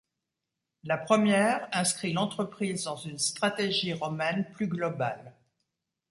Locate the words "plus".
4.51-4.67